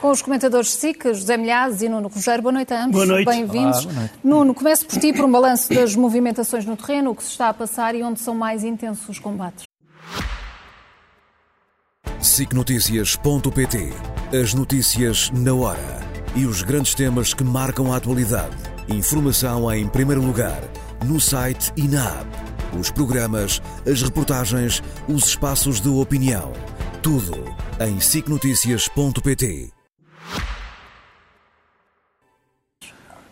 [0.00, 2.42] Com os comentadores SIC, José Milhazes e Nuno Rogério.
[2.42, 2.94] Boa noite a ambos.
[2.94, 3.26] Boa noite.
[3.26, 3.86] Bem-vindos.
[4.24, 7.50] Nuno, começo por ti, por um balanço das movimentações no terreno, o que se está
[7.50, 9.64] a passar e onde são mais intensos os combates.
[12.18, 13.92] SICNotícias.pt
[14.40, 16.00] As notícias na hora
[16.34, 18.56] e os grandes temas que marcam a atualidade.
[18.88, 20.62] Informação em primeiro lugar,
[21.04, 22.78] no site e na app.
[22.78, 26.52] Os programas, as reportagens, os espaços de opinião.
[27.02, 27.34] Tudo
[27.80, 29.79] em SICNotícias.pt.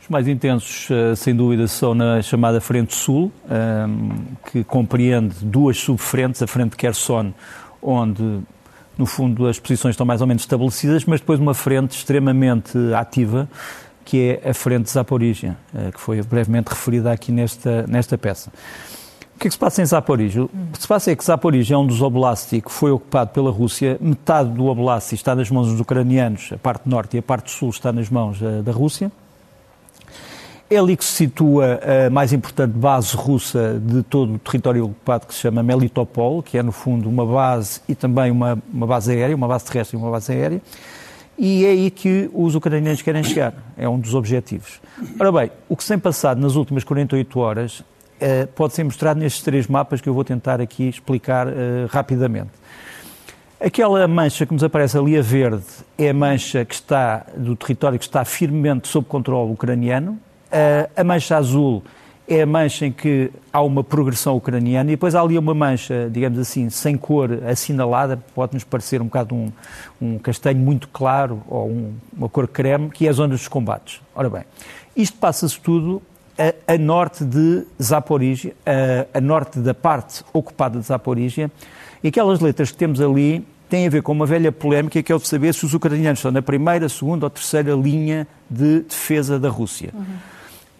[0.00, 4.10] Os mais intensos, eh, sem dúvida, são na chamada Frente Sul, ehm,
[4.50, 7.34] que compreende duas subfrentes, a Frente Kherson,
[7.82, 8.40] onde,
[8.96, 13.46] no fundo, as posições estão mais ou menos estabelecidas, mas depois uma frente extremamente ativa,
[14.02, 18.50] que é a Frente Zaporizhia, eh, que foi brevemente referida aqui nesta, nesta peça.
[19.38, 20.42] O que é que se passa em Zaporizhia?
[20.42, 23.52] O que se passa é que Zaporizhia é um dos oblastes que foi ocupado pela
[23.52, 23.96] Rússia.
[24.00, 27.70] Metade do oblast está nas mãos dos ucranianos, a parte norte e a parte sul
[27.70, 29.12] está nas mãos eh, da Rússia.
[30.68, 35.28] É ali que se situa a mais importante base russa de todo o território ocupado,
[35.28, 39.12] que se chama Melitopol, que é, no fundo, uma base e também uma, uma base
[39.12, 40.60] aérea, uma base terrestre e uma base aérea.
[41.38, 43.54] E é aí que os ucranianos querem chegar.
[43.76, 44.80] É um dos objetivos.
[45.16, 47.84] Ora bem, o que se tem passado nas últimas 48 horas
[48.54, 51.52] pode ser mostrado nestes três mapas que eu vou tentar aqui explicar uh,
[51.88, 52.50] rapidamente.
[53.60, 55.64] Aquela mancha que nos aparece ali a verde
[55.96, 60.12] é a mancha que está do território que está firmemente sob controle ucraniano.
[60.12, 61.82] Uh, a mancha azul
[62.28, 66.08] é a mancha em que há uma progressão ucraniana e depois há ali uma mancha,
[66.12, 69.50] digamos assim, sem cor assinalada, pode-nos parecer um bocado um,
[70.00, 74.00] um castanho muito claro ou um, uma cor creme, que é a zona dos combates.
[74.14, 74.44] Ora bem,
[74.94, 76.02] isto passa-se tudo
[76.38, 81.50] a, a, norte de Zaporizhia, a, a, norte da parte ocupada de Zaporizhia,
[82.02, 85.14] e aquelas letras que temos ali têm a ver com uma velha polémica que é
[85.14, 89.38] o de saber se os ucranianos estão na primeira, segunda ou terceira linha de defesa
[89.38, 89.90] da Rússia.
[89.92, 90.04] Uhum.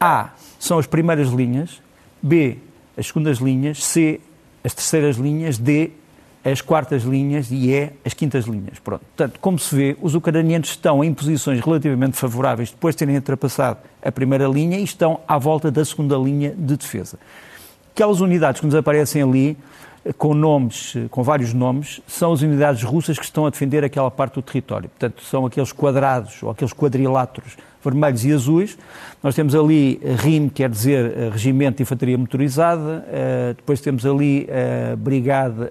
[0.00, 1.82] A são as primeiras linhas,
[2.22, 2.58] B
[2.96, 4.20] as segundas linhas, C
[4.64, 5.92] as terceiras linhas, D
[6.50, 8.78] as quartas linhas e E as quintas linhas.
[8.78, 9.04] Pronto.
[9.16, 13.78] Portanto, como se vê, os ucranianos estão em posições relativamente favoráveis depois de terem ultrapassado
[14.02, 17.18] a primeira linha e estão à volta da segunda linha de defesa.
[17.92, 19.56] Aquelas unidades que nos aparecem ali,
[20.16, 24.34] com nomes, com vários nomes, são as unidades russas que estão a defender aquela parte
[24.34, 24.88] do território.
[24.88, 28.78] Portanto, são aqueles quadrados ou aqueles quadriláteros vermelhos e azuis.
[29.22, 34.46] Nós temos ali RIM, quer dizer eh, Regimento de Infantaria Motorizada, eh, depois temos ali
[34.48, 35.70] eh, brigada,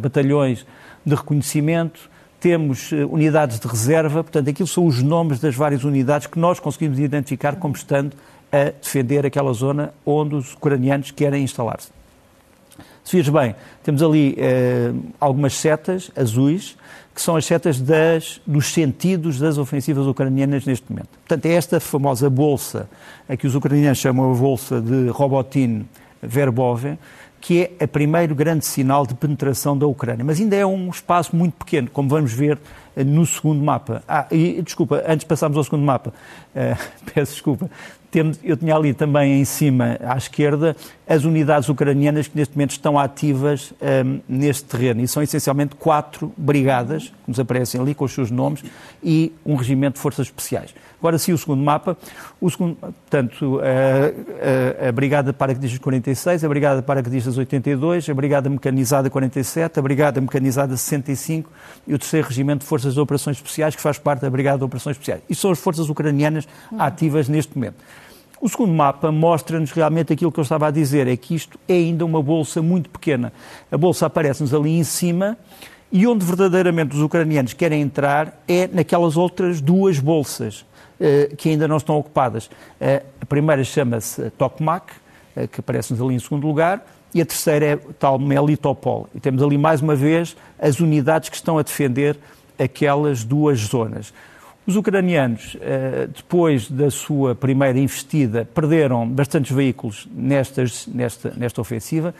[0.00, 0.66] batalhões
[1.04, 2.10] de reconhecimento,
[2.40, 6.98] temos unidades de reserva, portanto, aquilo são os nomes das várias unidades que nós conseguimos
[6.98, 8.16] identificar como estando
[8.52, 11.90] a defender aquela zona onde os ucranianos querem instalar-se.
[13.08, 16.76] Se vires bem, temos ali eh, algumas setas azuis,
[17.18, 21.08] que são as setas das, dos sentidos das ofensivas ucranianas neste momento.
[21.26, 22.88] Portanto, é esta famosa bolsa,
[23.28, 25.84] a que os ucranianos chamam a bolsa de Robotin
[26.22, 26.96] Verbove,
[27.40, 30.24] que é o primeiro grande sinal de penetração da Ucrânia.
[30.24, 32.56] Mas ainda é um espaço muito pequeno, como vamos ver
[32.94, 34.00] eh, no segundo mapa.
[34.06, 36.10] Ah, e desculpa, antes de passarmos ao segundo mapa,
[36.54, 36.78] uh,
[37.12, 37.68] peço desculpa,
[38.42, 40.74] eu tinha ali também em cima, à esquerda,
[41.06, 45.02] as unidades ucranianas que neste momento estão ativas um, neste terreno.
[45.02, 48.62] E são essencialmente quatro brigadas, que nos aparecem ali com os seus nomes,
[49.02, 50.74] e um regimento de forças especiais.
[50.98, 51.96] Agora sim, o segundo mapa.
[52.40, 58.50] O segundo, portanto, a, a, a Brigada Paraquedistas 46, a Brigada Paraquedistas 82, a Brigada
[58.50, 61.50] Mecanizada 47, a Brigada Mecanizada 65
[61.86, 64.64] e o terceiro Regimento de Forças de Operações Especiais, que faz parte da Brigada de
[64.64, 65.22] Operações Especiais.
[65.30, 67.76] E são as forças ucranianas ativas neste momento.
[68.40, 71.74] O segundo mapa mostra-nos realmente aquilo que eu estava a dizer, é que isto é
[71.74, 73.32] ainda uma bolsa muito pequena.
[73.70, 75.36] A bolsa aparece-nos ali em cima
[75.90, 80.64] e onde verdadeiramente os ucranianos querem entrar é naquelas outras duas bolsas
[81.36, 82.50] que ainda não estão ocupadas.
[82.80, 84.92] Eh, a primeira chama-se Tokmak,
[85.36, 86.84] eh, que aparece-nos ali em segundo lugar,
[87.14, 89.08] e a terceira é tal Melitopol.
[89.14, 92.16] E temos ali mais uma vez as unidades que estão a defender
[92.58, 94.12] aquelas duas zonas.
[94.66, 102.14] Os ucranianos, eh, depois da sua primeira investida, perderam bastantes veículos nestas, nesta, nesta ofensiva.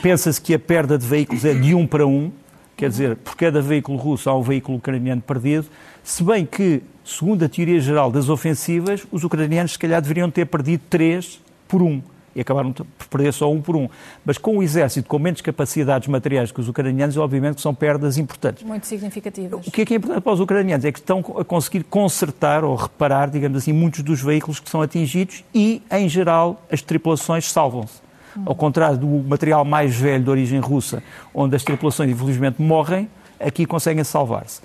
[0.00, 2.32] Pensa-se que a perda de veículos é de um para um,
[2.76, 5.66] quer dizer, por cada veículo russo há um veículo ucraniano perdido,
[6.02, 10.46] se bem que, segundo a teoria geral das ofensivas, os ucranianos se calhar deveriam ter
[10.46, 12.02] perdido três por um
[12.34, 13.88] e acabaram por perder só um por um.
[14.24, 18.18] Mas com o exército com menos capacidades materiais que os ucranianos, obviamente que são perdas
[18.18, 18.62] importantes.
[18.62, 19.66] Muito significativas.
[19.66, 20.84] O que é que é importante para os ucranianos?
[20.84, 24.80] É que estão a conseguir consertar ou reparar, digamos assim, muitos dos veículos que são
[24.82, 28.00] atingidos e, em geral, as tripulações salvam-se.
[28.36, 28.42] Hum.
[28.46, 31.02] Ao contrário do material mais velho de origem russa,
[31.34, 33.08] onde as tripulações, infelizmente, morrem,
[33.38, 34.60] aqui conseguem salvar-se.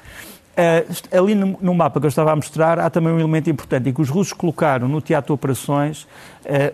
[0.57, 3.89] Uh, ali no, no, mapa que eu estava a mostrar, há também um elemento importante,
[3.89, 6.07] em que os russos colocaram no teatro de operações uh,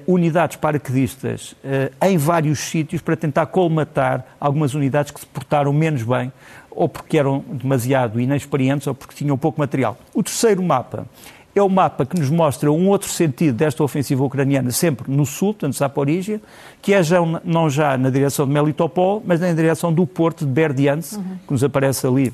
[0.07, 6.01] unidades paraquedistas uh, em vários sítios para tentar colmatar algumas unidades que se portaram menos
[6.01, 6.31] bem,
[6.71, 9.97] ou porque eram demasiado inexperientes, ou porque tinham pouco material.
[10.13, 11.06] O terceiro mapa
[11.53, 15.53] é o mapa que nos mostra um outro sentido desta ofensiva ucraniana, sempre no sul,
[15.53, 16.41] portanto, Zaporizhia,
[16.81, 20.51] que é já, não já na direção de Melitopol, mas na direção do porto de
[20.51, 21.38] Berdiansk, uhum.
[21.45, 22.33] que nos aparece ali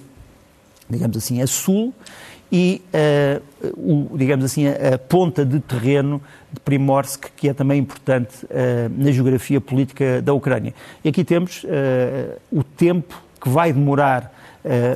[0.89, 1.93] digamos assim, a sul
[2.51, 6.21] e, uh, o, digamos assim, a, a, ponta de terreno
[6.51, 8.49] de Primorsk, que é também importante uh,
[8.97, 10.73] na geografia política da Ucrânia.
[11.03, 11.67] E aqui temos uh,
[12.51, 14.37] o tempo que vai demorar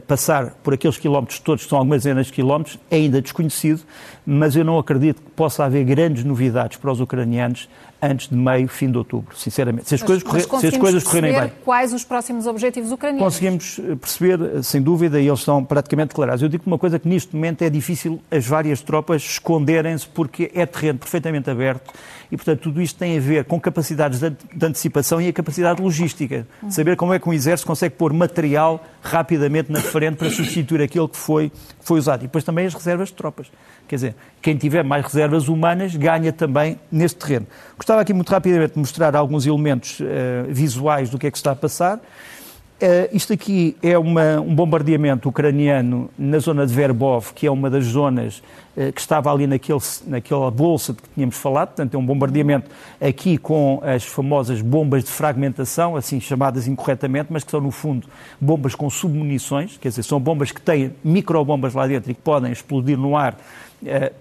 [0.06, 3.81] passar por aqueles quilómetros todos, que são algumas dezenas de quilómetros, é ainda desconhecido,
[4.25, 7.69] mas eu não acredito que possa haver grandes novidades para os ucranianos
[8.03, 9.88] antes de meio, fim de outubro, sinceramente.
[9.88, 11.51] Se as, coisas, correr, se as coisas correrem bem.
[11.63, 13.23] quais os próximos objetivos ucranianos?
[13.23, 16.44] Conseguimos eh, perceber, eh, sem dúvida, e eles estão praticamente declarados.
[16.44, 20.65] Eu digo uma coisa que neste momento é difícil as várias tropas esconderem-se porque é
[20.65, 21.94] terreno perfeitamente aberto
[22.29, 26.47] e, portanto, tudo isto tem a ver com capacidades de, antecipação e a capacidade logística.
[26.69, 31.07] Saber como é que um exército consegue pôr material rapidamente na frente para substituir aquilo
[31.07, 32.21] que foi, que foi usado.
[32.21, 33.51] E depois também as reservas de tropas.
[33.88, 37.47] Quer dizer, quem tiver mais reservas humanas ganha também neste terreno.
[37.77, 40.03] Gostava aqui muito rapidamente de mostrar alguns elementos uh,
[40.50, 42.00] visuais do que é que está a passar.
[42.83, 47.69] Uh, isto aqui é uma, um bombardeamento ucraniano na zona de Verbov, que é uma
[47.69, 48.44] das zonas
[48.75, 51.69] uh, que estava ali naquele, naquela bolsa de que tínhamos falado.
[51.69, 52.69] Portanto, é um bombardeamento
[53.00, 58.06] aqui com as famosas bombas de fragmentação, assim chamadas incorretamente, mas que são, no fundo,
[58.41, 59.77] bombas com submunições.
[59.77, 63.38] Quer dizer, são bombas que têm microbombas lá dentro e que podem explodir no ar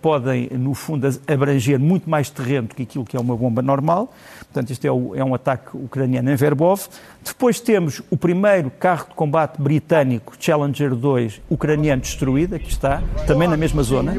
[0.00, 4.12] podem, no fundo, abranger muito mais terreno do que aquilo que é uma bomba normal.
[4.40, 6.82] Portanto, isto é, o, é um ataque ucraniano em Verbov.
[7.24, 13.48] Depois temos o primeiro carro de combate britânico, Challenger 2, ucraniano destruído, aqui está, também
[13.48, 14.14] na mesma zona.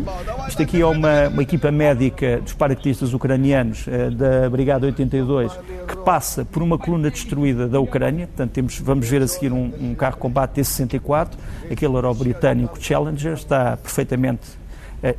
[0.47, 5.51] Isto aqui é uma, uma equipa médica dos paraquedistas ucranianos eh, da Brigada 82,
[5.87, 8.27] que passa por uma coluna destruída da Ucrânia.
[8.27, 11.29] Portanto, temos, vamos ver a seguir um, um carro de combate T-64,
[11.71, 14.62] aquele o britânico Challenger, está perfeitamente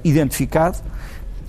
[0.02, 0.78] identificado.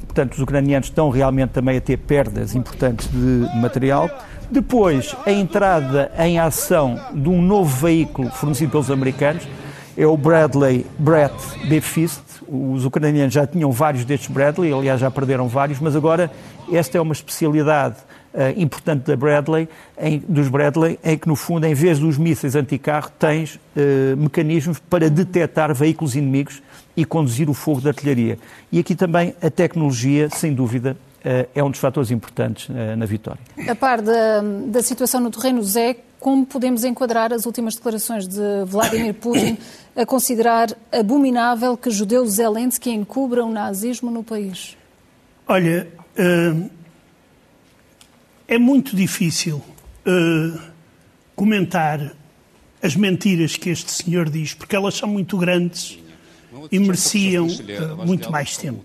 [0.06, 4.10] Portanto, os ucranianos estão realmente também a ter perdas importantes de material.
[4.50, 9.46] Depois, a entrada em ação de um novo veículo fornecido pelos americanos,
[9.98, 11.34] é o Bradley Brett
[11.68, 11.82] B.
[11.82, 12.22] Fist.
[12.48, 16.30] Os ucranianos já tinham vários destes Bradley, aliás já perderam vários, mas agora
[16.72, 17.96] esta é uma especialidade
[18.34, 19.68] uh, importante da Bradley,
[19.98, 24.80] em, dos Bradley, em que no fundo, em vez dos mísseis anticarro, tens uh, mecanismos
[24.80, 26.62] para detectar veículos inimigos
[26.96, 28.38] e conduzir o fogo da artilharia.
[28.72, 33.06] E aqui também a tecnologia, sem dúvida, eh, é um dos fatores importantes eh, na
[33.06, 33.42] vitória.
[33.68, 38.64] A par da, da situação no terreno, Zé, como podemos enquadrar as últimas declarações de
[38.66, 39.58] Vladimir Putin
[39.96, 44.78] a considerar abominável que judeus Zelensky encubram o nazismo no país?
[45.48, 45.88] Olha,
[46.18, 46.70] uh,
[48.48, 49.62] é muito difícil
[51.36, 52.16] comentar
[52.80, 55.98] as mentiras que este senhor diz, porque elas são muito grandes
[56.72, 58.84] e mereciam uh, muito mais tempo.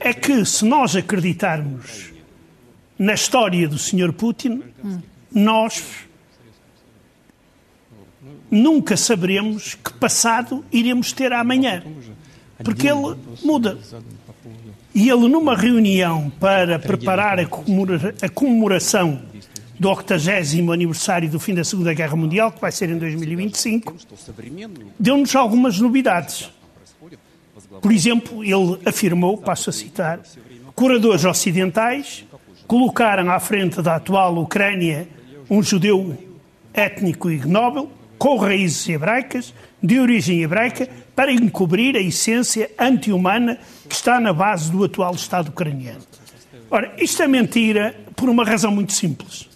[0.00, 2.12] É que se nós acreditarmos
[2.98, 4.12] na história do Sr.
[4.12, 4.62] Putin,
[5.32, 5.82] nós
[8.50, 11.82] nunca saberemos que passado iremos ter amanhã,
[12.62, 13.78] porque ele muda.
[14.94, 19.22] E ele, numa reunião para preparar a comemoração
[19.78, 23.94] do 80 aniversário do fim da Segunda Guerra Mundial, que vai ser em 2025,
[24.98, 26.50] deu-nos algumas novidades.
[27.80, 30.20] Por exemplo, ele afirmou, passo a citar,
[30.74, 32.24] curadores ocidentais
[32.66, 35.08] colocaram à frente da atual Ucrânia
[35.50, 36.16] um judeu
[36.72, 39.52] étnico ignóbil, com raízes hebraicas,
[39.82, 45.48] de origem hebraica, para encobrir a essência anti-humana que está na base do atual Estado
[45.48, 46.00] ucraniano.
[46.70, 49.53] Ora, isto é mentira por uma razão muito simples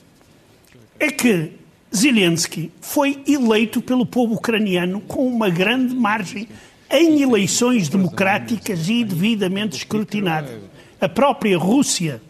[0.99, 1.53] é que
[1.95, 6.49] Zelensky foi eleito pelo povo ucraniano com uma grande margem
[6.91, 10.59] em eleições democráticas e devidamente escrutinadas.
[11.01, 12.21] A própria Rússia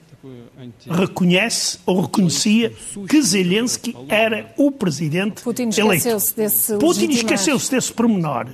[0.91, 2.73] reconhece ou reconhecia
[3.09, 6.35] que Zelensky era o presidente Putin eleito.
[6.37, 8.49] Desse Putin esqueceu-se desse pormenor,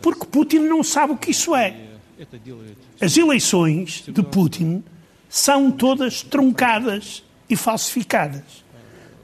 [0.00, 1.76] porque Putin não sabe o que isso é.
[3.00, 4.82] As eleições de Putin
[5.28, 8.63] são todas truncadas e falsificadas.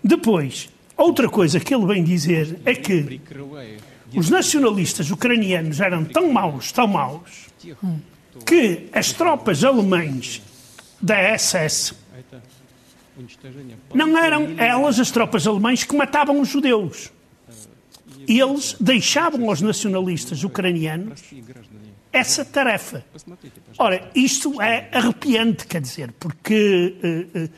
[0.02, 3.20] Depois, outra coisa que ele vem dizer é que
[4.14, 7.48] os nacionalistas ucranianos eram tão maus, tão maus,
[8.46, 10.42] que as tropas alemães
[11.00, 11.94] da SS
[13.94, 17.12] não eram elas as tropas alemãs que matavam os judeus.
[18.26, 21.22] eles deixavam aos nacionalistas ucranianos
[22.12, 23.04] essa tarefa.
[23.78, 27.50] Ora, isto é arrepiante, quer dizer, porque uh, uh,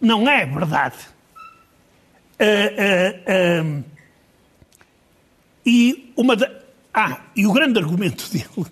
[0.00, 0.96] não é verdade.
[2.44, 3.84] Uh,
[5.64, 6.50] e, uma da...
[6.92, 8.66] ah, e o grande argumento dele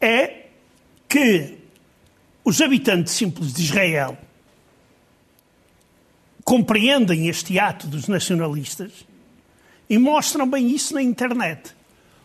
[0.00, 0.46] é
[1.08, 1.58] que
[2.44, 4.18] os habitantes simples de Israel
[6.44, 9.06] compreendem este ato dos nacionalistas
[9.88, 11.74] e mostram bem isso na internet.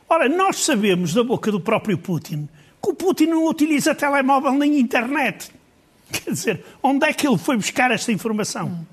[0.07, 2.47] Ora, nós sabemos da boca do próprio Putin
[2.81, 5.51] que o Putin não utiliza telemóvel nem internet.
[6.11, 8.85] Quer dizer, onde é que ele foi buscar esta informação?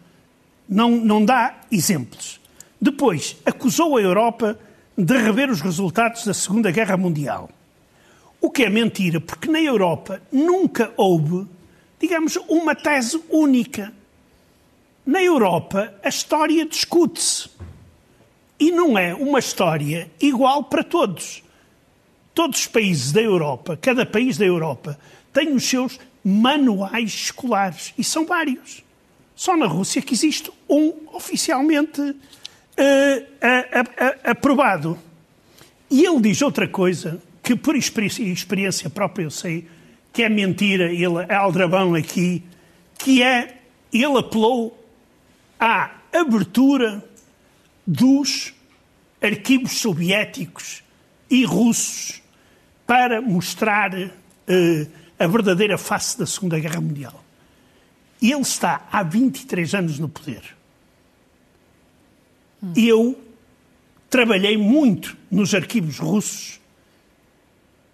[0.71, 2.41] Não, não dá exemplos.
[2.81, 4.57] Depois, acusou a Europa
[4.97, 7.51] de rever os resultados da Segunda Guerra Mundial.
[8.41, 11.45] O que é mentira, porque na Europa nunca houve,
[11.99, 13.93] digamos, uma tese única.
[15.05, 17.51] Na Europa, a história discute-se.
[18.59, 21.43] E não é uma história igual para todos.
[22.33, 24.97] Todos os países da Europa, cada país da Europa,
[25.33, 27.93] tem os seus manuais escolares.
[27.99, 28.85] E são vários.
[29.41, 32.17] Só na Rússia que existe um oficialmente uh,
[34.23, 34.99] aprovado.
[35.91, 39.67] E ele diz outra coisa que por experiência própria eu sei
[40.13, 42.45] que é mentira, ele é aldrabão aqui,
[42.99, 44.79] que é, ele apelou
[45.59, 47.03] à abertura
[47.87, 48.53] dos
[49.23, 50.83] arquivos soviéticos
[51.31, 52.21] e russos
[52.87, 54.11] para mostrar uh,
[55.19, 57.25] a verdadeira face da Segunda Guerra Mundial.
[58.21, 60.43] E ele está há 23 anos no poder.
[62.63, 62.73] Hum.
[62.77, 63.21] Eu
[64.11, 66.61] trabalhei muito nos arquivos russos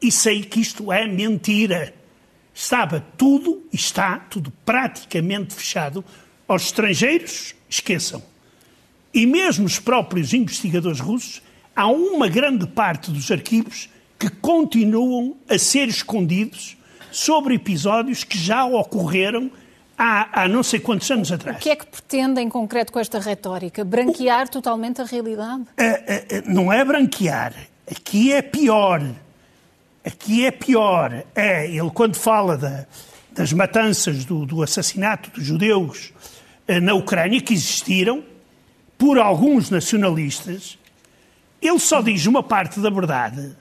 [0.01, 1.95] e sei que isto é mentira.
[2.55, 6.05] Estava tudo, está tudo praticamente fechado.
[6.49, 8.23] Aos estrangeiros, esqueçam.
[9.13, 11.43] E mesmo os próprios investigadores russos,
[11.75, 16.77] há uma grande parte dos arquivos que continuam a ser escondidos
[17.11, 19.51] sobre episódios que já ocorreram
[19.97, 21.57] há, há não sei quantos anos atrás.
[21.57, 23.85] O que é que pretende em concreto com esta retórica?
[23.85, 24.51] Branquear o...
[24.51, 25.65] totalmente a realidade?
[26.47, 27.55] não é branquear.
[27.91, 29.03] Aqui é pior.
[30.05, 31.25] Aqui é pior.
[31.35, 32.87] É, ele quando fala da,
[33.33, 36.13] das matanças, do, do, assassinato dos judeus
[36.67, 38.25] eh, na Ucrânia, que existiram
[38.97, 40.79] por alguns nacionalistas,
[41.61, 43.57] ele só diz uma parte da verdade.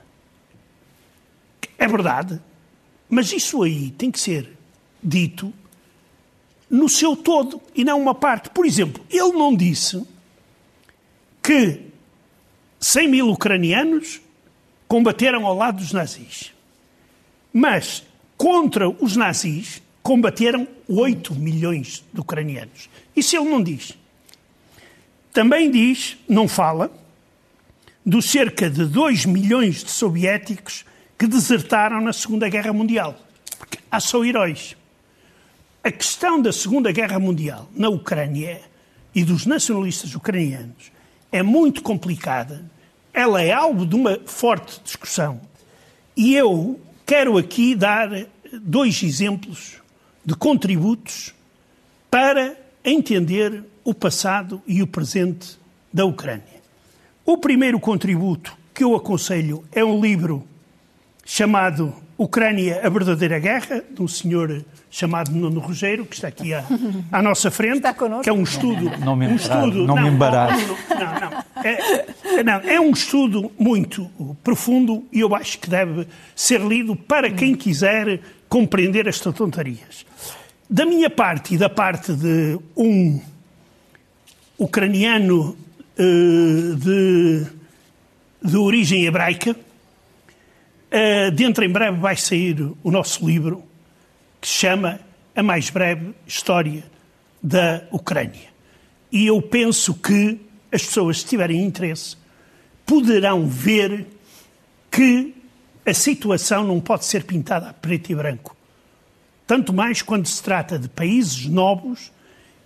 [1.78, 2.40] É verdade.
[3.08, 4.56] Mas isso aí tem que ser
[5.02, 5.52] dito
[6.76, 8.50] no seu todo e não uma parte.
[8.50, 10.06] Por exemplo, ele não disse
[11.42, 11.80] que
[12.78, 14.20] 100 mil ucranianos
[14.86, 16.52] combateram ao lado dos nazis.
[17.52, 18.04] Mas
[18.36, 22.90] contra os nazis combateram 8 milhões de ucranianos.
[23.16, 23.96] Isso ele não diz.
[25.32, 26.92] Também diz, não fala,
[28.04, 30.84] dos cerca de 2 milhões de soviéticos
[31.18, 33.18] que desertaram na Segunda Guerra Mundial.
[33.58, 34.76] Porque há só heróis.
[35.86, 38.60] A questão da Segunda Guerra Mundial na Ucrânia
[39.14, 40.90] e dos nacionalistas ucranianos
[41.30, 42.68] é muito complicada
[43.14, 45.40] ela é alvo de uma forte discussão.
[46.16, 48.10] E eu quero aqui dar
[48.52, 49.80] dois exemplos
[50.24, 51.32] de contributos
[52.10, 55.56] para entender o passado e o presente
[55.92, 56.60] da Ucrânia.
[57.24, 60.44] O primeiro contributo que eu aconselho é um livro
[61.24, 66.64] chamado Ucrânia, a Verdadeira Guerra, de um senhor chamado Nuno Rogério, que está aqui à,
[67.12, 67.82] à nossa frente,
[68.22, 68.90] que é um estudo...
[68.98, 70.76] Não me, um estudo, não, não me embaraço.
[70.88, 71.44] Não, não.
[71.62, 74.10] É, não, é um estudo muito
[74.42, 80.06] profundo e eu acho que deve ser lido para quem quiser compreender estas tonterias.
[80.70, 83.20] Da minha parte e da parte de um
[84.58, 85.56] ucraniano
[85.98, 87.46] uh, de,
[88.42, 89.54] de origem hebraica,
[90.86, 93.64] Uh, dentro em breve vai sair o nosso livro
[94.40, 95.00] que se chama
[95.34, 96.84] A Mais Breve História
[97.42, 98.48] da Ucrânia.
[99.10, 100.40] E eu penso que
[100.72, 102.16] as pessoas, se tiverem interesse,
[102.84, 104.06] poderão ver
[104.90, 105.34] que
[105.84, 108.56] a situação não pode ser pintada a preto e branco.
[109.46, 112.10] Tanto mais quando se trata de países novos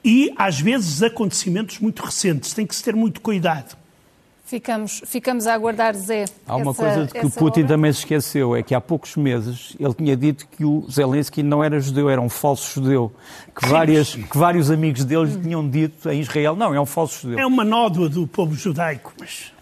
[0.03, 2.55] e, às vezes, acontecimentos muito recentes.
[2.55, 3.77] Tem que se ter muito cuidado.
[4.51, 6.25] Ficamos, ficamos a aguardar, Zé.
[6.45, 7.69] Há uma essa, coisa de que o Putin hora.
[7.69, 11.63] também se esqueceu, é que há poucos meses ele tinha dito que o Zelensky não
[11.63, 13.13] era judeu, era um falso judeu.
[13.55, 15.41] Que, várias, que vários amigos dele hum.
[15.41, 17.39] tinham dito em Israel, não, é um falso judeu.
[17.39, 19.53] É uma nódoa do povo judaico, mas...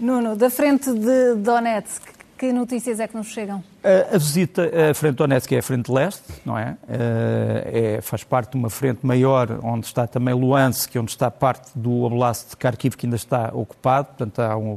[0.00, 2.02] Nuno, da frente de Donetsk,
[2.42, 3.62] que notícias é que nos chegam?
[3.84, 6.76] A, visita à frente Donetsk é a frente leste, não é?
[6.88, 8.00] é?
[8.02, 12.50] Faz parte de uma frente maior, onde está também Luhansk, onde está parte do Oblast
[12.50, 14.76] de Kharkiv, que ainda está ocupado, portanto há um,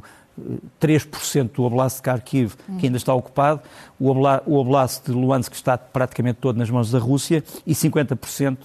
[0.80, 3.62] 3% do Oblast de Kharkiv que ainda está ocupado,
[4.00, 8.58] o Oblast de Luhansk está praticamente todo nas mãos da Rússia e 50%,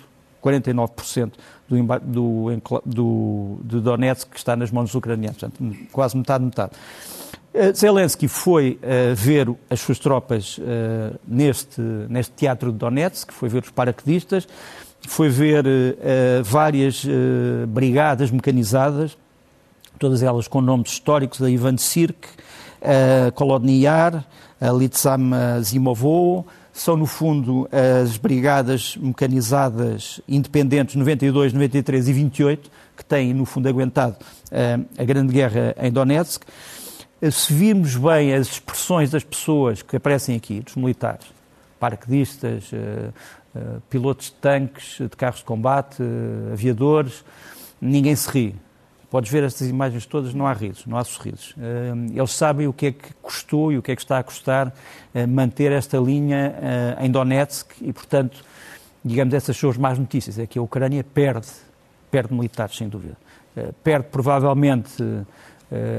[0.45, 1.33] 49%
[1.67, 6.73] do, do, do, de Donetsk que está nas mãos dos ucranianos, portanto quase metade, metade.
[7.53, 13.49] Eh, Zelensky foi uh, ver as suas tropas uh, neste, neste teatro de Donetsk, foi
[13.49, 14.47] ver os paraquedistas,
[15.09, 17.05] foi ver uh, várias
[17.69, 19.19] brigadas mecanizadas,
[19.99, 22.29] todas elas com nomes históricos, a Ivan Sirk,
[22.83, 24.25] a Kolodniar,
[24.61, 33.05] a Litsam Zimovo, são no fundo as brigadas mecanizadas independentes 92, 93 e 28, que
[33.05, 34.17] têm no fundo aguentado
[34.97, 36.43] a Grande Guerra em Donetsk
[37.29, 41.27] se virmos bem as expressões das pessoas que aparecem aqui, dos militares,
[41.79, 43.13] paraquedistas, uh,
[43.55, 46.03] uh, pilotos de tanques, de carros de combate,
[46.53, 47.23] aviadores,
[47.81, 48.57] ninguém se ri.
[49.11, 51.53] Podes ver estas imagens todas, não há risos, não há sorrisos.
[52.15, 54.73] Eles sabem o que é que custou e o que é que está a custar
[55.29, 56.55] manter esta linha
[57.01, 58.45] em Donetsk e, portanto,
[59.05, 60.39] digamos, essas são as más notícias.
[60.39, 61.49] É que a Ucrânia perde,
[62.09, 63.17] perde militares, sem dúvida.
[63.83, 65.03] Perde provavelmente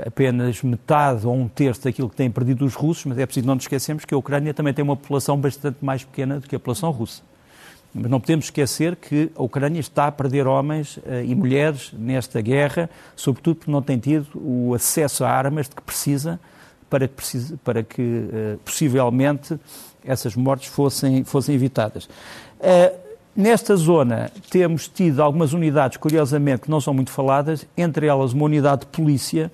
[0.05, 3.55] apenas metade ou um terço daquilo que têm perdido os russos, mas é preciso não
[3.55, 6.59] nos esquecermos que a Ucrânia também tem uma população bastante mais pequena do que a
[6.59, 7.21] população russa.
[7.93, 12.39] Mas não podemos esquecer que a Ucrânia está a perder homens uh, e mulheres nesta
[12.41, 16.39] guerra, sobretudo porque não tem tido o acesso a armas de que precisa
[16.89, 19.59] para que, para que uh, possivelmente
[20.05, 22.05] essas mortes fossem, fossem evitadas.
[22.59, 23.00] Uh,
[23.35, 28.43] Nesta zona temos tido algumas unidades, curiosamente, que não são muito faladas, entre elas uma
[28.43, 29.49] unidade de polícia,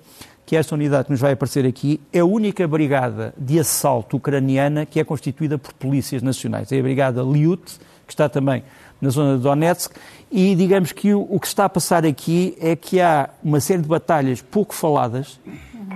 [0.48, 4.84] que esta unidade que nos vai aparecer aqui é a única brigada de assalto ucraniana
[4.84, 6.72] que é constituída por polícias nacionais.
[6.72, 8.64] É a brigada Liut, que está também
[9.00, 9.94] na zona de Donetsk,
[10.32, 13.84] e digamos que o, o que está a passar aqui é que há uma série
[13.84, 15.40] de batalhas pouco faladas,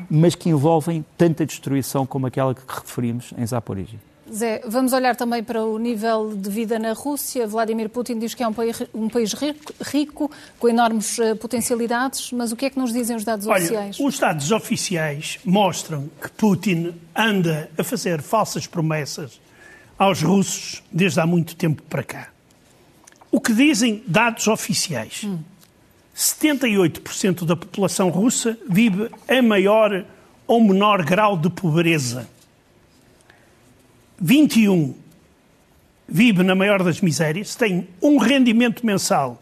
[0.08, 4.11] mas que envolvem tanta destruição como aquela que referimos em Zaporizhia.
[4.34, 7.46] Zé, vamos olhar também para o nível de vida na Rússia.
[7.46, 12.32] Vladimir Putin diz que é um país, um país rico, rico, com enormes uh, potencialidades,
[12.32, 14.00] mas o que é que nos dizem os dados Olha, oficiais?
[14.00, 19.42] Os dados oficiais mostram que Putin anda a fazer falsas promessas
[19.98, 22.30] aos russos desde há muito tempo para cá.
[23.30, 25.24] O que dizem dados oficiais?
[25.26, 25.40] Hum.
[26.16, 30.06] 78% da população russa vive em maior
[30.48, 32.28] ou menor grau de pobreza.
[34.22, 34.94] 21
[36.08, 39.40] vive na maior das misérias, tem um rendimento mensal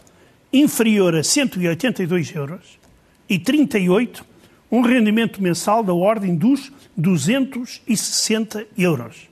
[0.53, 2.79] inferior a 182 euros
[3.27, 4.25] e 38
[4.71, 9.27] um rendimento mensal da ordem dos 260 euros.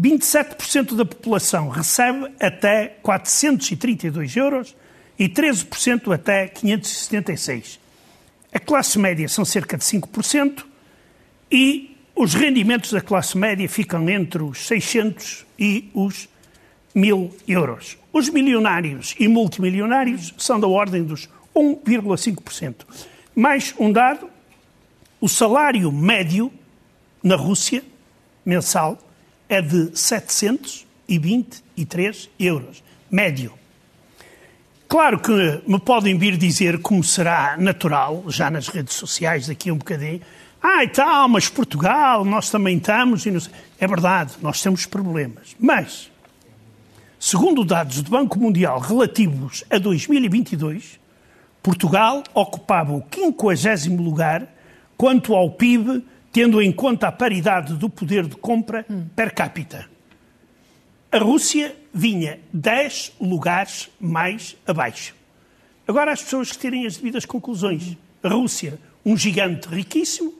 [0.00, 4.74] 27% da população recebe até 432 euros
[5.18, 7.78] e 13% até 576.
[8.52, 10.64] A classe média são cerca de 5%
[11.50, 16.28] e os rendimentos da classe média ficam entre os 600 e os
[16.92, 17.96] 1000 euros.
[18.12, 22.74] Os milionários e multimilionários são da ordem dos 1,5%.
[23.36, 24.28] Mais um dado:
[25.20, 26.52] o salário médio
[27.22, 27.84] na Rússia,
[28.44, 28.98] mensal,
[29.48, 32.82] é de 723 euros.
[33.08, 33.52] Médio.
[34.88, 39.74] Claro que me podem vir dizer como será natural, já nas redes sociais, daqui a
[39.74, 40.20] um bocadinho,
[40.62, 43.24] ah, e tal, mas Portugal, nós também estamos.
[43.26, 43.52] E não sei.
[43.78, 45.54] É verdade, nós temos problemas.
[45.58, 46.10] Mas,
[47.18, 50.98] segundo dados do Banco Mundial relativos a 2022,
[51.62, 54.48] Portugal ocupava o 50 lugar
[54.96, 59.06] quanto ao PIB, tendo em conta a paridade do poder de compra hum.
[59.14, 59.88] per capita.
[61.10, 65.14] A Rússia vinha 10 lugares mais abaixo.
[65.86, 67.96] Agora as pessoas que tirem as devidas conclusões.
[68.22, 70.34] A Rússia, um gigante riquíssimo,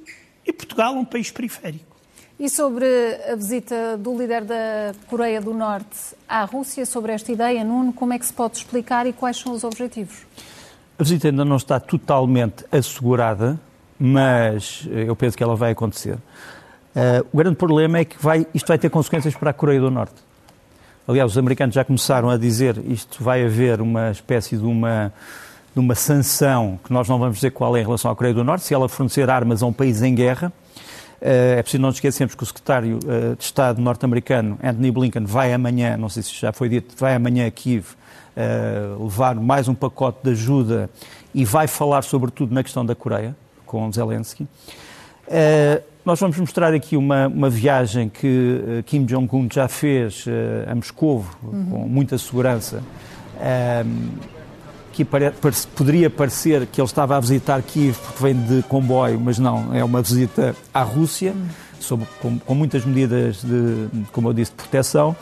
[0.47, 1.97] e Portugal um país periférico.
[2.39, 2.87] E sobre
[3.31, 8.13] a visita do líder da Coreia do Norte à Rússia, sobre esta ideia, Nuno, como
[8.13, 10.19] é que se pode explicar e quais são os objetivos?
[10.99, 13.59] A visita ainda não está totalmente assegurada,
[13.99, 16.15] mas eu penso que ela vai acontecer.
[16.15, 19.91] Uh, o grande problema é que vai, isto vai ter consequências para a Coreia do
[19.91, 20.15] Norte.
[21.09, 25.13] Aliás, os americanos já começaram a dizer isto vai haver uma espécie de uma
[25.79, 28.43] de uma sanção, que nós não vamos dizer qual é em relação à Coreia do
[28.43, 30.53] Norte, se ela fornecer armas a um país em guerra.
[31.21, 35.53] Eh, é preciso não esquecermos que o secretário eh, de Estado norte-americano, Anthony Blinken, vai
[35.53, 37.87] amanhã, não sei se já foi dito, vai amanhã a Kiev
[38.37, 40.91] eh, levar mais um pacote de ajuda
[41.33, 44.49] e vai falar sobretudo na questão da Coreia, com Zelensky.
[46.05, 50.25] Nós vamos mostrar aqui uma, uma viagem que Kim Jong-un já fez
[50.67, 51.67] a Moscou uhum.
[51.71, 52.83] com muita segurança,
[54.99, 55.33] que pare
[55.77, 59.85] poderia parecer que ele estava a visitar Kiev porque vem de comboio, mas não, é
[59.85, 61.37] uma visita à Rússia,
[61.79, 65.15] sob, com, com, muitas medidas, de, como eu disse, de proteção.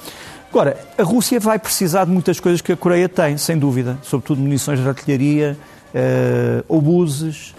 [0.48, 4.40] Agora, a Rússia vai precisar de muitas coisas que a Coreia tem, sem dúvida, sobretudo
[4.40, 5.58] munições de artilharia,
[6.66, 7.54] obuses,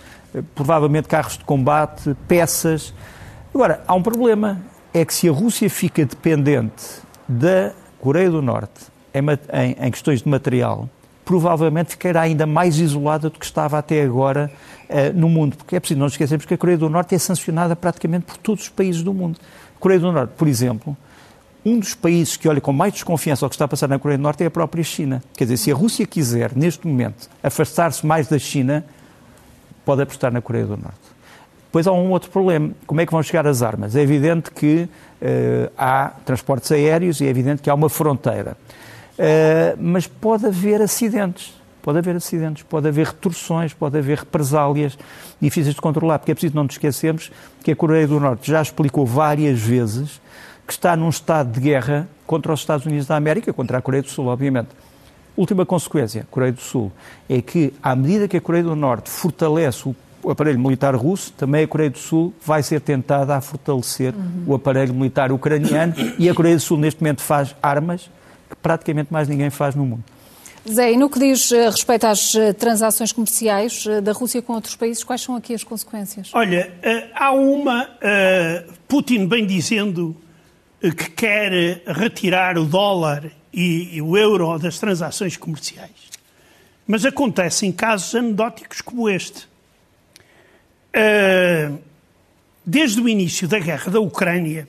[0.56, 2.96] provavelmente carros de combate, peças.
[3.54, 4.60] Agora, há um problema,
[4.92, 6.84] é que se a Rússia fica dependente
[7.28, 10.90] da Coreia do Norte em, em questões de material,
[11.28, 14.50] provavelmente ficará ainda mais isolada do que estava até agora
[14.90, 15.58] uh, no mundo.
[15.58, 18.64] Porque é preciso não esquecermos que a Coreia do Norte é sancionada praticamente por todos
[18.64, 19.38] os países do mundo.
[19.76, 20.96] A Coreia do Norte, por exemplo,
[21.66, 24.18] um dos países que olha com mais desconfiança ao que está a passar na Coreia
[24.18, 25.22] do Norte é a própria China.
[25.36, 28.86] Quer dizer, se a Rússia quiser, neste momento, afastar-se mais da China,
[29.84, 31.08] pode apostar na Coreia do Norte.
[31.66, 32.72] Depois há um outro problema.
[32.86, 33.98] Como é que vão chegar as armas?
[33.98, 34.84] É evidente que
[35.22, 38.56] uh, há transportes aéreos e é evidente que há uma fronteira.
[39.18, 41.54] Uh, mas pode haver acidentes.
[41.82, 44.98] Pode haver acidentes, pode haver retorções, pode haver represálias
[45.40, 47.32] difíceis de controlar, porque é preciso não nos esquecermos
[47.64, 50.20] que a Coreia do Norte já explicou várias vezes
[50.68, 54.04] que está num estado de guerra contra os Estados Unidos da América, contra a Coreia
[54.04, 54.68] do Sul, obviamente.
[55.38, 56.92] Última consequência, Coreia do Sul,
[57.30, 59.88] é que, à medida que a Coreia do Norte fortalece
[60.22, 64.44] o aparelho militar russo, também a Coreia do Sul vai ser tentada a fortalecer uhum.
[64.48, 68.10] o aparelho militar ucraniano e a Coreia do Sul, neste momento, faz armas
[68.50, 70.04] que praticamente mais ninguém faz no mundo.
[70.72, 74.54] Zé, e no que diz eh, respeito às eh, transações comerciais eh, da Rússia com
[74.54, 76.30] outros países, quais são aqui as consequências?
[76.34, 76.74] Olha,
[77.16, 77.90] há uma,
[78.88, 80.16] Putin bem dizendo
[80.82, 86.10] que quer retirar o dólar e, o euro das transações comerciais.
[86.86, 89.48] Mas acontecem casos anedóticos como este.
[92.66, 94.68] Desde o início da guerra da Ucrânia,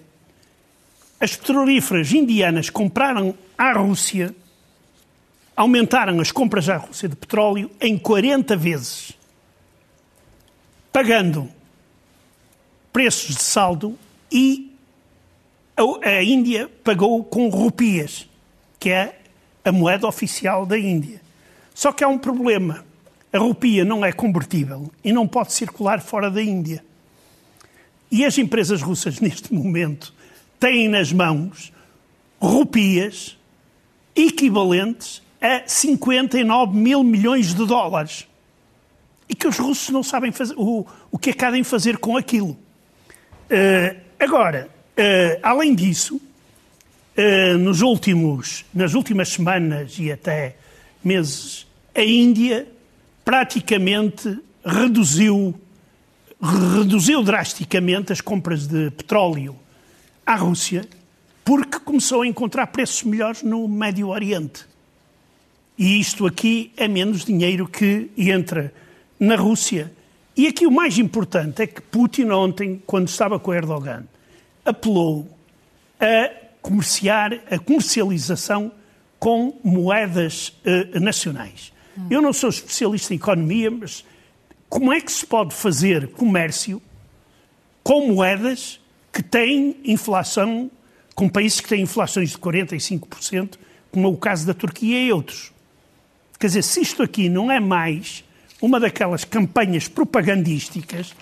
[1.20, 4.34] as petrolíferas indianas compraram à Rússia,
[5.56, 9.12] aumentaram as compras à Rússia de petróleo em 40 vezes,
[10.92, 11.48] pagando
[12.92, 13.98] preços de saldo
[14.30, 14.72] e
[16.02, 18.28] a Índia pagou com rupias
[18.78, 19.18] que é
[19.64, 21.20] a moeda oficial da Índia.
[21.74, 22.84] Só que há um problema.
[23.32, 26.84] A rupia não é convertível e não pode circular fora da Índia.
[28.10, 30.14] E as empresas russas, neste momento,
[30.58, 31.72] têm nas mãos
[32.40, 33.36] rupias
[34.14, 38.26] equivalentes a 59 mil milhões de dólares.
[39.28, 42.50] E que os russos não sabem fazer, o, o que acabem fazer com aquilo.
[43.50, 46.20] Uh, agora, uh, além disso,
[47.20, 50.54] eh, nos últimos, nas últimas semanas e até
[51.02, 52.68] meses, a Índia
[53.24, 55.52] praticamente reduziu,
[56.40, 59.56] reduziu drasticamente as compras de petróleo
[60.28, 60.86] à Rússia,
[61.42, 64.66] porque começou a encontrar preços melhores no Médio Oriente.
[65.78, 68.70] E isto aqui é menos dinheiro que entra
[69.18, 69.90] na Rússia.
[70.36, 74.04] E aqui o mais importante é que Putin ontem, quando estava com Erdogan,
[74.66, 75.26] apelou
[75.98, 78.70] a comerciar, a comercialização
[79.18, 81.72] com moedas uh, nacionais.
[81.96, 82.06] Hum.
[82.10, 84.04] Eu não sou especialista em economia, mas
[84.68, 86.82] como é que se pode fazer comércio
[87.82, 88.78] com moedas
[89.18, 90.70] que têm inflação,
[91.12, 93.58] com países que têm inflações de 45%,
[93.90, 95.52] como é o caso da Turquia e outros?
[96.38, 98.22] Quer dizer, se isto aqui não é mais
[98.62, 101.16] uma daquelas campanhas propagandísticas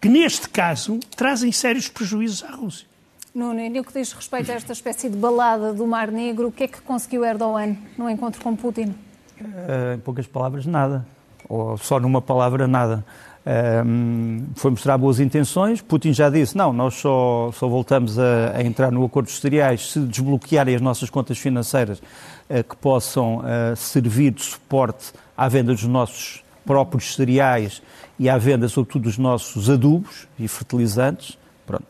[0.00, 2.86] que, neste caso, trazem sérios prejuízos à Rússia.
[3.34, 6.52] Nuno, e no que diz respeito a esta espécie de balada do Mar Negro, o
[6.52, 8.94] que é que conseguiu Erdogan no encontro com Putin?
[9.40, 11.04] Uh, em poucas palavras, nada.
[11.48, 13.04] Ou só numa palavra, nada.
[13.44, 15.80] Uh, foi mostrar boas intenções.
[15.80, 19.92] Putin já disse: não, nós só, só voltamos a, a entrar no acordo de cereais
[19.92, 23.42] se desbloquearem as nossas contas financeiras uh, que possam
[23.76, 27.82] servir de suporte à venda dos nossos próprios cereais
[28.18, 31.36] e à venda, sobretudo, dos nossos adubos e fertilizantes.
[31.66, 31.86] Pronto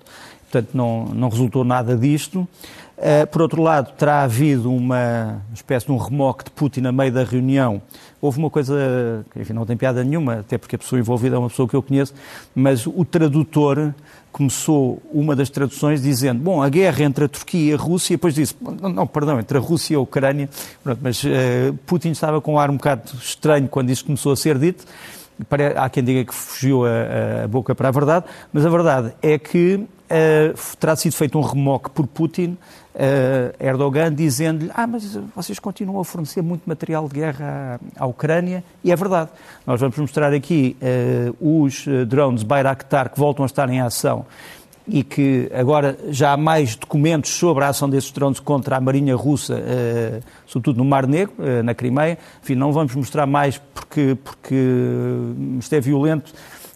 [0.53, 2.47] portanto não, não resultou nada disto.
[3.03, 7.11] Uh, por outro lado, terá havido uma espécie de um remoque de Putin a meio
[7.11, 7.83] da reunião.
[8.21, 11.39] Houve uma coisa que enfim, não tem piada nenhuma, até porque a pessoa envolvida é
[11.41, 12.15] uma pessoa que eu conheço,
[12.55, 13.93] mas o tradutor
[14.31, 18.37] começou uma das traduções dizendo, bom, a guerra entre a Turquia e a Rússia, depois
[18.37, 20.49] disse, não, não perdão, entre a Rússia e a Ucrânia,
[20.85, 21.29] Pronto, mas uh,
[21.85, 24.85] Putin estava com um ar um bocado estranho quando isso começou a ser dito,
[25.77, 29.37] há quem diga que fugiu a, a boca para a verdade, mas a verdade é
[29.41, 32.57] que uh, terá sido feito um remoque por Putin,
[32.95, 38.07] uh, Erdogan, dizendo-lhe ah, mas vocês continuam a fornecer muito material de guerra à, à
[38.07, 39.31] Ucrânia, e é verdade.
[39.67, 40.77] Nós vamos mostrar aqui
[41.41, 44.27] uh, os drones Bayraktar que voltam a estar em ação
[44.87, 49.15] e que agora já há mais documentos sobre a ação desses drones contra a Marinha
[49.15, 52.19] Russa, eh, sobretudo no Mar Negro, eh, na Crimeia.
[52.43, 54.55] Enfim, não vamos mostrar mais porque, porque
[55.59, 56.33] isto é violento.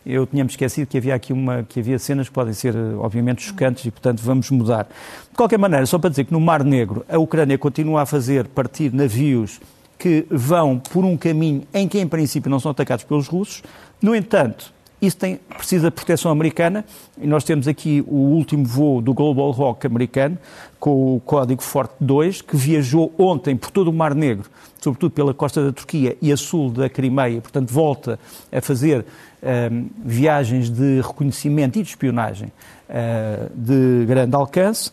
[0.07, 3.42] Eu tinha-me esquecido que havia aqui uma, que havia cenas que podem ser, eh, obviamente,
[3.42, 4.85] chocantes e, portanto, vamos mudar.
[4.85, 8.47] De qualquer maneira, só para dizer que no Mar Negro a Ucrânia continua a fazer
[8.47, 9.61] partir navios
[9.99, 13.64] que vão por um caminho em que, em princípio, não são atacados pelos russos.
[14.01, 16.85] No entanto, isso tem, precisa de proteção americana
[17.21, 20.38] e nós temos aqui o último voo do Global Hawk americano,
[20.79, 24.49] com o código Forte 2, que viajou ontem por todo o Mar Negro,
[24.81, 28.19] sobretudo pela costa da Turquia e a sul da Crimeia, portanto volta
[28.51, 29.05] a fazer
[29.47, 32.53] um, viagens de reconhecimento e de espionagem
[32.89, 34.91] uh, de grande alcance.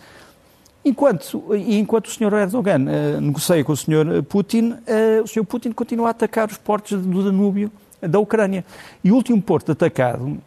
[0.85, 2.33] Enquanto, enquanto o Sr.
[2.33, 4.23] Erdogan uh, negocia com o Sr.
[4.27, 5.43] Putin, uh, o Sr.
[5.45, 8.65] Putin continua a atacar os portos do Danúbio da Ucrânia.
[9.03, 10.41] E o último porto atacado um,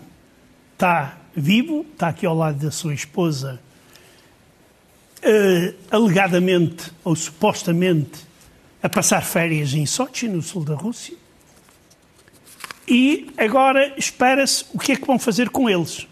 [0.73, 3.59] está vivo, está aqui ao lado da sua esposa,
[5.23, 8.19] uh, alegadamente ou supostamente
[8.83, 11.15] a passar férias em Sochi, no sul da Rússia.
[12.87, 16.07] E agora espera-se o que é que vão fazer com eles.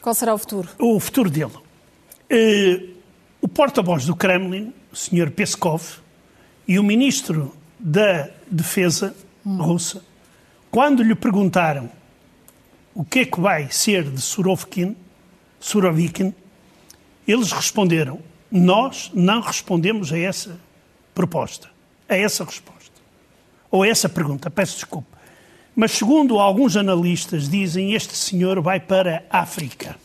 [0.00, 0.68] Qual será o futuro?
[0.78, 1.52] O futuro dele.
[2.32, 2.94] Uh,
[3.40, 5.30] o porta-voz do Kremlin, o Sr.
[5.30, 5.82] Peskov,
[6.66, 9.56] e o ministro da Defesa hum.
[9.62, 10.02] russa,
[10.70, 11.90] quando lhe perguntaram
[12.94, 14.96] o que é que vai ser de Surovikin,
[15.58, 16.34] Surovikin
[17.26, 20.58] eles responderam: Nós não respondemos a essa
[21.14, 21.68] proposta,
[22.08, 22.90] a essa resposta.
[23.70, 25.19] Ou a essa pergunta, peço desculpa.
[25.80, 29.96] Mas, segundo alguns analistas, dizem este senhor vai para a África.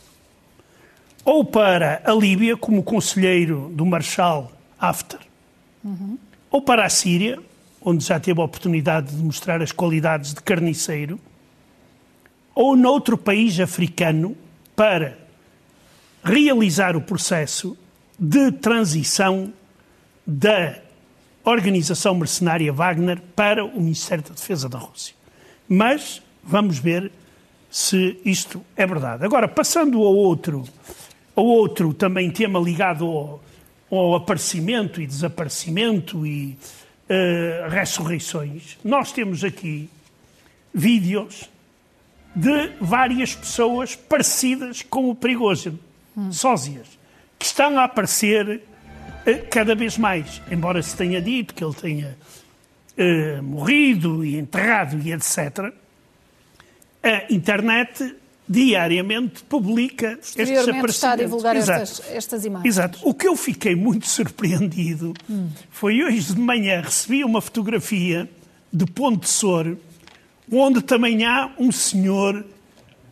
[1.22, 5.20] Ou para a Líbia, como conselheiro do Marshal Haftar.
[5.84, 6.16] Uhum.
[6.50, 7.38] Ou para a Síria,
[7.78, 11.20] onde já teve a oportunidade de mostrar as qualidades de carniceiro.
[12.54, 14.34] Ou noutro país africano,
[14.74, 15.18] para
[16.24, 17.76] realizar o processo
[18.18, 19.52] de transição
[20.26, 20.78] da
[21.44, 25.14] organização mercenária Wagner para o Ministério da Defesa da Rússia.
[25.68, 27.10] Mas vamos ver
[27.70, 29.24] se isto é verdade.
[29.24, 30.64] Agora, passando ao outro,
[31.34, 33.42] ao outro também tema ligado ao,
[33.90, 36.56] ao aparecimento e desaparecimento e
[37.10, 39.90] uh, ressurreições, nós temos aqui
[40.72, 41.50] vídeos
[42.34, 45.78] de várias pessoas parecidas com o Prigozhin,
[46.16, 46.32] hum.
[46.32, 46.86] sósias,
[47.38, 48.62] que estão a aparecer
[49.26, 52.16] uh, cada vez mais, embora se tenha dito que ele tenha
[52.96, 55.72] eh, morrido e enterrado e etc.,
[57.02, 58.16] a internet
[58.48, 60.94] diariamente publica estes aparecimentos.
[60.94, 62.74] está a divulgar estas, estas, imagens.
[62.74, 62.98] Exato.
[63.02, 65.48] O que eu fiquei muito surpreendido hum.
[65.70, 68.28] foi hoje de manhã recebi uma fotografia
[68.72, 69.76] de Ponte Sor,
[70.50, 72.44] onde também há um senhor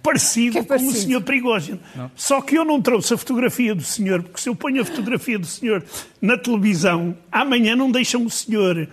[0.03, 0.93] parecido, é parecido.
[0.93, 1.81] com o senhor Prigogine.
[2.15, 5.39] Só que eu não trouxe a fotografia do senhor, porque se eu ponho a fotografia
[5.39, 5.83] do senhor
[6.21, 8.89] na televisão, amanhã não deixam o senhor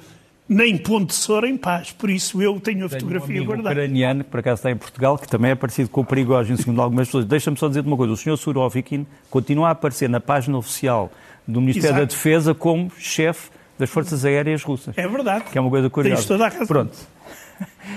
[0.52, 1.94] nem Ponte Sora em paz.
[1.94, 3.70] Por isso eu tenho a tenho fotografia um guardada.
[3.70, 6.82] ucraniano, que por acaso está em Portugal, que também é parecido com o Perigógeno, segundo
[6.82, 7.24] algumas pessoas.
[7.24, 8.12] Deixa-me só dizer uma coisa.
[8.12, 11.10] O senhor Surovikin continua a aparecer na página oficial
[11.48, 12.02] do Ministério Exato.
[12.02, 14.98] da Defesa como chefe das Forças Aéreas Russas.
[14.98, 15.46] É verdade.
[15.46, 16.18] Que é uma coisa curiosa.
[16.18, 16.68] Tens toda a razão.
[16.68, 16.98] Pronto.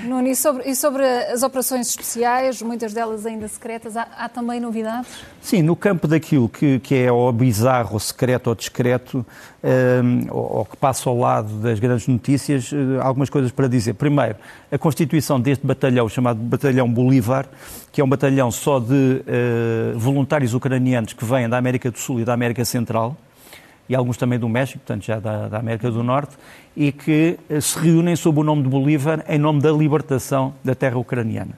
[0.05, 4.61] Nuno, e sobre, e sobre as operações especiais, muitas delas ainda secretas, há, há também
[4.61, 5.11] novidades?
[5.41, 9.25] Sim, no campo daquilo que, que é o bizarro, ou secreto ou discreto,
[9.63, 13.95] um, ou, ou, que passa ao lado das grandes notícias, uh, algumas coisas para dizer.
[13.95, 14.37] Primeiro,
[14.71, 17.47] a constituição deste batalhão, chamado Batalhão Bolívar,
[17.93, 22.21] que é um batalhão só de uh, voluntários ucranianos que vêm da América do Sul
[22.21, 23.17] e da América Central,
[23.89, 26.37] e alguns também do México, portanto já da, da, América do Norte,
[26.77, 30.75] e que eh, se reúnem sob o nome de Bolívar em nome da libertação da
[30.75, 31.53] terra ucraniana.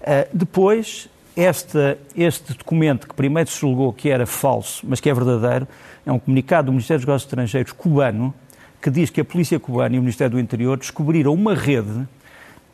[0.00, 5.14] Uh, depois, este, este documento que primeiro se julgou que era falso, mas que é
[5.14, 5.68] verdadeiro,
[6.04, 8.34] é um comunicado do Ministério dos Negócios Estrangeiros cubano
[8.80, 12.08] que diz que a polícia cubana e o Ministério do Interior descobriram uma rede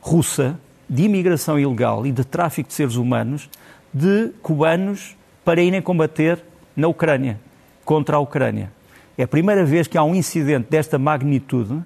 [0.01, 3.51] russa de imigração ilegal e de tráfico de seres humanos
[3.93, 6.43] de cubanos para irem combater
[6.77, 7.41] na Ucrânia,
[7.85, 8.71] contra a Ucrânia.
[9.19, 11.83] É a primeira vez que há um incidente desta magnitude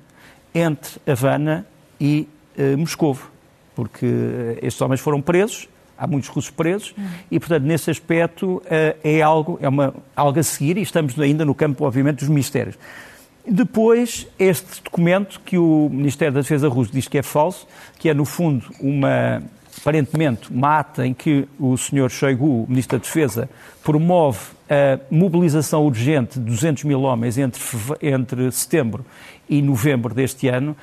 [0.54, 1.64] entre Havana
[2.00, 3.30] e uh, Moscovo,
[3.74, 7.04] porque uh, estes homens foram presos, há muitos russos presos, uhum.
[7.30, 8.62] e, portanto, nesse aspecto uh,
[9.04, 12.76] é, algo, é uma, algo a seguir e estamos ainda no campo, obviamente, dos mistérios.
[13.46, 17.66] Depois, este documento que o Ministério da Defesa russo diz que é falso,
[17.98, 19.42] que é, no fundo, uma,
[19.78, 22.08] aparentemente, uma ata em que o Sr.
[22.10, 23.48] Shoigu, Ministro da Defesa,
[23.82, 24.40] promove
[24.70, 27.60] a mobilização urgente de 200 mil homens entre,
[28.00, 29.04] entre setembro
[29.48, 30.76] e novembro deste ano.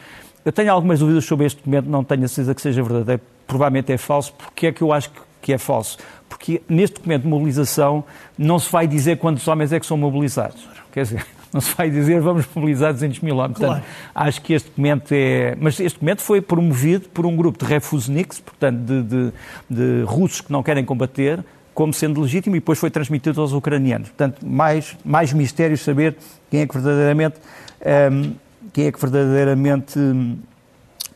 [0.44, 3.92] Eu tenho algumas dúvidas sobre este documento, não tenho a certeza que seja verdadeiro, provavelmente
[3.94, 4.34] é falso.
[4.34, 5.10] Porque é que eu acho
[5.42, 5.98] que é falso?
[6.28, 8.04] Porque neste documento de mobilização
[8.38, 10.68] não se vai dizer quantos homens é que são mobilizados.
[10.92, 13.58] Quer dizer, não se vai dizer vamos mobilizar 200 mil homens.
[13.58, 13.86] Portanto, claro.
[14.14, 15.56] acho que este documento é.
[15.60, 19.34] Mas este documento foi promovido por um grupo de refusniks, portanto, de, de,
[19.70, 21.44] de russos que não querem combater,
[21.78, 24.08] como sendo legítimo e depois foi transmitido aos ucranianos.
[24.08, 26.18] Portanto, mais, mais mistério saber
[26.50, 28.32] quem é que verdadeiramente, um, ehm,
[28.74, 30.40] quem é que verdadeiramente um,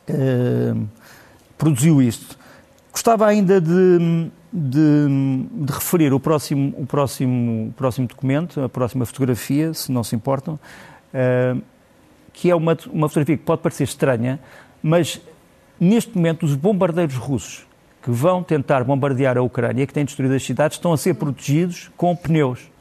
[0.08, 0.84] ehm,
[1.58, 2.38] produziu isto.
[2.92, 5.08] Gostava ainda de, de,
[5.52, 10.16] de, referir o próximo, o, próximo, o próximo documento, a próxima fotografia, se não se
[10.16, 10.60] importam,
[11.12, 11.60] uh,
[12.34, 14.40] que é uma, uma fotografia que pode parecer estranha,
[14.84, 15.20] mas
[15.80, 17.66] neste momento os bombardeiros russos
[18.02, 21.92] que vão tentar bombardear a Ucrânia, que têm destruído as cidades, estão a ser protegidos
[21.96, 22.72] com pneus.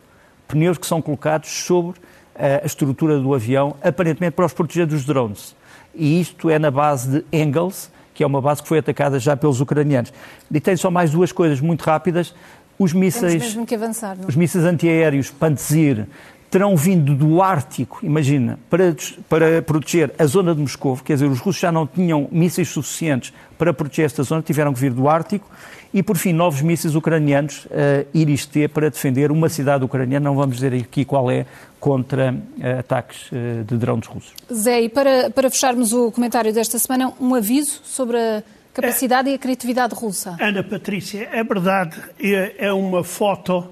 [0.49, 2.01] Pneus que são colocados sobre
[2.35, 5.55] a estrutura do avião, aparentemente para os proteger dos drones.
[5.95, 9.37] E isto é na base de Engels, que é uma base que foi atacada já
[9.37, 10.13] pelos ucranianos.
[10.51, 12.35] E tem só mais duas coisas muito rápidas.
[12.79, 16.07] Os mísseis, avançar, os mísseis antiaéreos Pantsir
[16.51, 18.95] terão vindo do Ártico, imagina, para,
[19.29, 23.33] para proteger a zona de Moscou, quer dizer, os russos já não tinham mísseis suficientes
[23.57, 25.49] para proteger esta zona, tiveram que vir do Ártico,
[25.95, 30.57] e por fim, novos mísseis ucranianos, uh, Iris-T, para defender uma cidade ucraniana, não vamos
[30.57, 31.47] dizer aqui qual é,
[31.79, 34.33] contra uh, ataques uh, de drones russos.
[34.53, 38.43] Zé, e para, para fecharmos o comentário desta semana, um aviso sobre a
[38.75, 40.37] capacidade é, e a criatividade russa.
[40.41, 43.69] Ana Patrícia, é verdade, é, é uma foto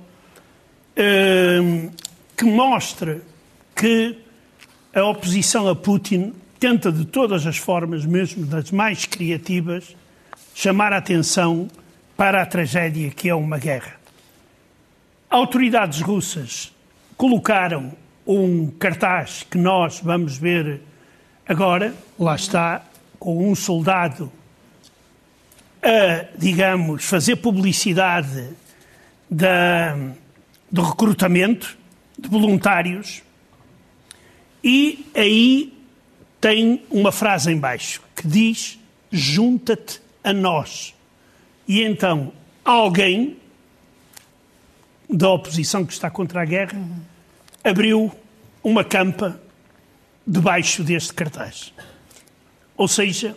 [2.39, 3.21] que mostra
[3.75, 4.17] que
[4.95, 9.97] a oposição a Putin tenta de todas as formas, mesmo das mais criativas,
[10.55, 11.69] chamar a atenção
[12.17, 13.95] para a tragédia que é uma guerra.
[15.29, 16.73] Autoridades russas
[17.17, 17.93] colocaram
[18.25, 20.81] um cartaz que nós vamos ver
[21.47, 22.85] agora, lá está,
[23.19, 24.31] com um soldado
[25.83, 28.49] a, digamos, fazer publicidade
[29.29, 29.97] da,
[30.71, 31.77] do recrutamento
[32.19, 33.23] de voluntários
[34.63, 35.73] e aí
[36.41, 38.79] tem uma frase em baixo que diz
[39.11, 40.95] junta-te a nós.
[41.67, 42.33] E então
[42.65, 43.37] alguém
[45.09, 46.79] da oposição que está contra a guerra
[47.65, 48.13] abriu
[48.63, 49.41] uma campa
[50.27, 51.73] debaixo deste cartaz.
[52.77, 53.35] Ou seja,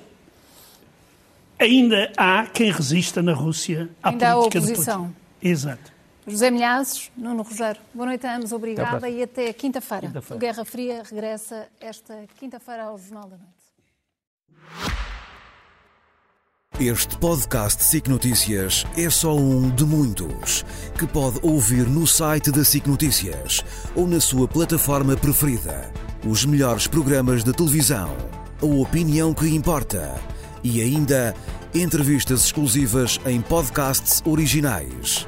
[1.57, 5.01] ainda há quem resista na Rússia à ainda política há oposição.
[5.03, 5.47] de Putin.
[5.47, 5.90] Exato.
[6.27, 10.07] José Milhazes, Nuno Rogério, boa noite a ambos, obrigada até e até quinta-feira.
[10.07, 13.61] Quinta o Guerra Fria regressa esta quinta-feira ao Jornal da Noite.
[16.79, 20.63] Este podcast SIC Notícias é só um de muitos
[20.97, 23.63] que pode ouvir no site da SIC Notícias
[23.95, 25.91] ou na sua plataforma preferida.
[26.25, 28.15] Os melhores programas de televisão,
[28.61, 30.15] a opinião que importa
[30.63, 31.35] e ainda
[31.73, 35.27] entrevistas exclusivas em podcasts originais